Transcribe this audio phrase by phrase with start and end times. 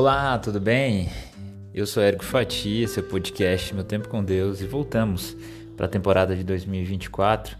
[0.00, 1.10] Olá, tudo bem?
[1.74, 5.36] Eu sou Érico Fati, esse é podcast Meu Tempo com Deus e voltamos
[5.76, 7.58] para a temporada de 2024.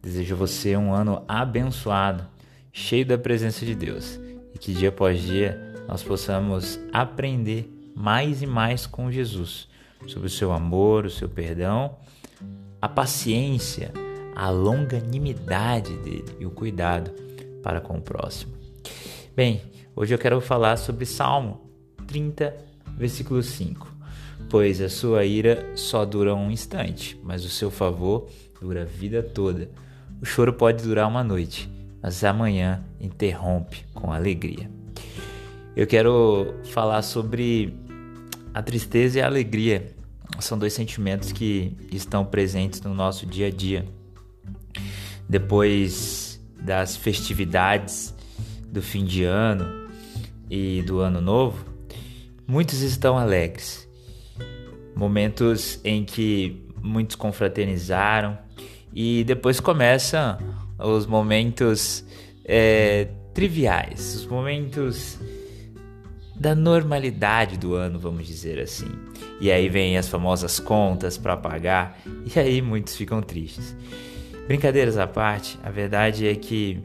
[0.00, 2.24] Desejo a você um ano abençoado,
[2.72, 4.20] cheio da presença de Deus
[4.54, 9.68] e que dia após dia nós possamos aprender mais e mais com Jesus
[10.06, 11.96] sobre o seu amor, o seu perdão,
[12.80, 13.90] a paciência,
[14.36, 17.10] a longanimidade dele e o cuidado
[17.60, 18.52] para com o próximo.
[19.34, 19.60] Bem,
[19.96, 21.71] hoje eu quero falar sobre Salmo
[22.12, 22.54] 30,
[22.94, 23.90] versículo 5.
[24.50, 28.28] Pois a sua ira só dura um instante, mas o seu favor
[28.60, 29.70] dura a vida toda.
[30.20, 31.70] O choro pode durar uma noite,
[32.02, 34.70] mas amanhã interrompe com alegria.
[35.74, 37.74] Eu quero falar sobre
[38.52, 39.90] a tristeza e a alegria.
[40.38, 43.86] São dois sentimentos que estão presentes no nosso dia a dia.
[45.26, 48.14] Depois das festividades
[48.66, 49.88] do fim de ano
[50.50, 51.71] e do ano novo,
[52.52, 53.88] muitos estão alegres.
[54.94, 58.36] Momentos em que muitos confraternizaram
[58.94, 60.36] e depois começam
[60.78, 62.04] os momentos
[62.44, 65.18] é, triviais, os momentos
[66.36, 68.90] da normalidade do ano, vamos dizer assim.
[69.40, 73.74] E aí vem as famosas contas para pagar e aí muitos ficam tristes.
[74.46, 76.82] Brincadeiras à parte, a verdade é que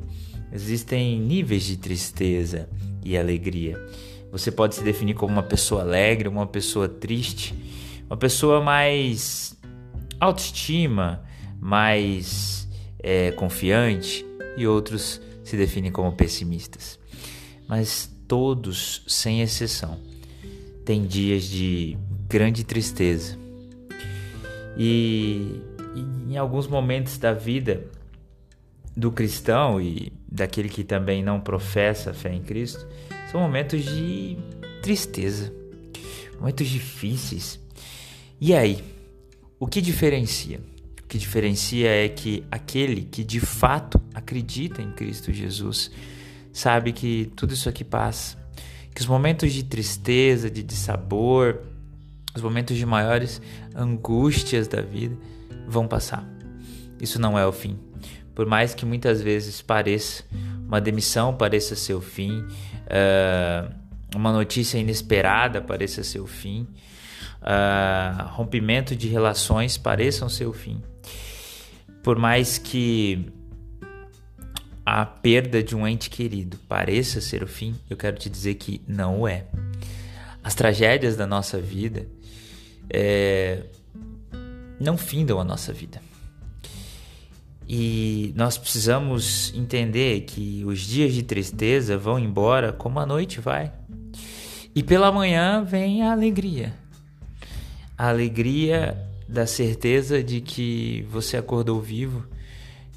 [0.49, 2.69] existem níveis de tristeza
[3.03, 3.77] e alegria.
[4.31, 7.55] Você pode se definir como uma pessoa alegre, uma pessoa triste,
[8.07, 9.57] uma pessoa mais
[10.19, 11.23] autoestima,
[11.59, 12.67] mais
[12.99, 14.25] é, confiante
[14.57, 16.99] e outros se definem como pessimistas.
[17.67, 19.97] Mas todos, sem exceção,
[20.83, 23.37] têm dias de grande tristeza.
[24.77, 25.61] E,
[25.95, 27.85] e em alguns momentos da vida
[28.95, 32.85] do cristão e daquele que também não professa a fé em Cristo,
[33.31, 34.37] são momentos de
[34.81, 35.53] tristeza,
[36.39, 37.59] momentos difíceis.
[38.39, 38.83] E aí,
[39.59, 40.61] o que diferencia?
[41.03, 45.91] O que diferencia é que aquele que de fato acredita em Cristo Jesus
[46.53, 48.37] sabe que tudo isso aqui passa,
[48.93, 51.59] que os momentos de tristeza, de dissabor,
[52.35, 53.41] os momentos de maiores
[53.75, 55.15] angústias da vida
[55.67, 56.27] vão passar.
[56.99, 57.77] Isso não é o fim.
[58.33, 60.23] Por mais que muitas vezes pareça,
[60.67, 63.73] uma demissão pareça ser o fim, uh,
[64.15, 66.67] uma notícia inesperada pareça ser o fim,
[67.41, 70.81] uh, rompimento de relações pareçam ser o fim.
[72.03, 73.31] Por mais que
[74.85, 78.81] a perda de um ente querido pareça ser o fim, eu quero te dizer que
[78.87, 79.45] não o é.
[80.43, 82.07] As tragédias da nossa vida
[82.89, 83.63] é,
[84.79, 86.01] não findam a nossa vida.
[87.67, 93.71] E nós precisamos entender que os dias de tristeza vão embora como a noite vai.
[94.73, 96.73] E pela manhã vem a alegria.
[97.97, 98.97] A alegria
[99.27, 102.25] da certeza de que você acordou vivo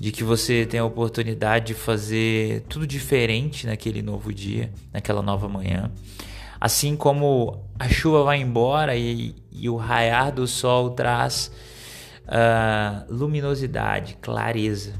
[0.00, 5.47] de que você tem a oportunidade de fazer tudo diferente naquele novo dia, naquela nova
[5.47, 5.92] manhã.
[6.58, 11.52] Assim como a chuva vai embora e, e o raiar do sol traz
[12.26, 14.92] uh, luminosidade, clareza.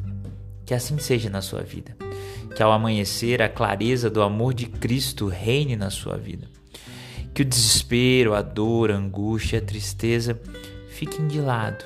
[0.65, 1.97] Que assim seja na sua vida.
[2.55, 6.49] Que ao amanhecer a clareza do amor de Cristo reine na sua vida.
[7.35, 10.41] Que o desespero, a dor, a angústia, a tristeza
[10.89, 11.85] fiquem de lado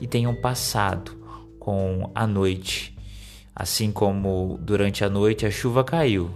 [0.00, 1.16] e tenham passado
[1.58, 2.96] com a noite.
[3.54, 6.30] Assim como durante a noite a chuva caiu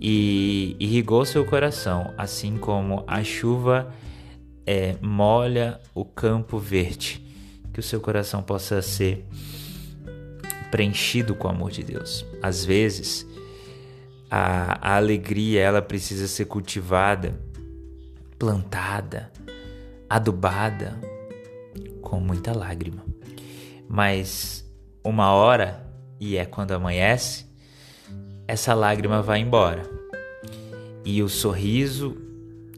[0.00, 3.92] e irrigou seu coração, assim como a chuva
[4.66, 7.24] é, molha o campo verde,
[7.72, 9.26] que o seu coração possa ser
[10.70, 12.24] preenchido com o amor de Deus.
[12.42, 13.26] Às vezes,
[14.30, 17.38] a, a alegria ela precisa ser cultivada,
[18.38, 19.30] plantada,
[20.08, 20.98] adubada
[22.00, 23.04] com muita lágrima.
[23.88, 24.64] Mas
[25.02, 25.86] uma hora,
[26.18, 27.46] e é quando amanhece,
[28.46, 30.00] essa lágrima vai embora
[31.04, 32.16] e o sorriso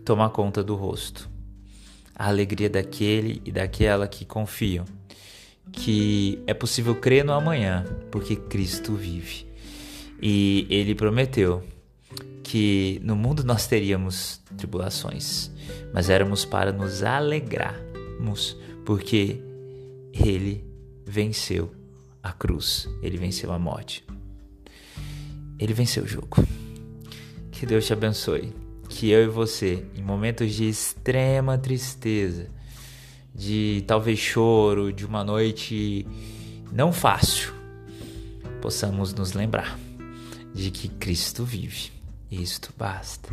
[0.05, 1.32] toma conta do rosto.
[2.15, 4.85] A alegria daquele e daquela que confiam
[5.73, 9.47] que é possível crer no amanhã, porque Cristo vive.
[10.21, 11.63] E ele prometeu
[12.43, 15.51] que no mundo nós teríamos tribulações,
[15.93, 19.41] mas éramos para nos alegrarmos, porque
[20.13, 20.65] ele
[21.07, 21.73] venceu
[22.23, 24.05] a cruz, ele venceu a morte.
[25.59, 26.45] Ele venceu o jogo.
[27.51, 28.53] Que Deus te abençoe.
[28.95, 32.49] Que eu e você, em momentos de extrema tristeza,
[33.35, 36.07] de talvez choro, de uma noite
[36.71, 37.53] não fácil,
[38.61, 39.77] possamos nos lembrar
[40.55, 41.91] de que Cristo vive.
[42.31, 43.31] Isto basta.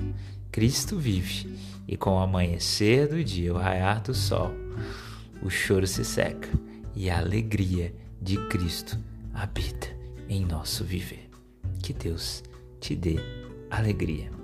[0.52, 1.54] Cristo vive,
[1.88, 4.52] e com o amanhecer do dia, o raiar do sol,
[5.44, 6.50] o choro se seca
[6.96, 8.98] e a alegria de Cristo
[9.34, 9.88] habita
[10.28, 11.30] em nosso viver.
[11.84, 12.44] Que Deus
[12.80, 13.18] te dê
[13.70, 14.39] alegria.